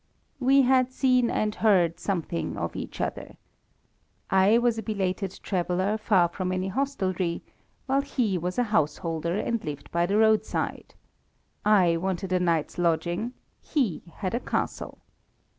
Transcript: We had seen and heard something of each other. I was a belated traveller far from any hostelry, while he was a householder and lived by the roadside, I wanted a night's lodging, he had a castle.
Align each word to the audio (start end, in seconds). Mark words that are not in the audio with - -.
We 0.39 0.63
had 0.63 0.91
seen 0.91 1.29
and 1.29 1.53
heard 1.53 1.99
something 1.99 2.57
of 2.57 2.75
each 2.75 2.99
other. 2.99 3.37
I 4.31 4.57
was 4.57 4.79
a 4.79 4.81
belated 4.81 5.39
traveller 5.43 5.95
far 5.95 6.27
from 6.29 6.51
any 6.51 6.69
hostelry, 6.69 7.43
while 7.85 8.01
he 8.01 8.35
was 8.35 8.57
a 8.57 8.63
householder 8.73 9.37
and 9.37 9.63
lived 9.63 9.91
by 9.91 10.07
the 10.07 10.17
roadside, 10.17 10.95
I 11.63 11.97
wanted 11.97 12.33
a 12.33 12.39
night's 12.39 12.79
lodging, 12.79 13.33
he 13.61 14.01
had 14.15 14.33
a 14.33 14.39
castle. 14.39 14.97